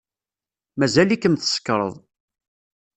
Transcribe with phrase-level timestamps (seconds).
[0.77, 1.95] Mazal-ikem tsekṛed.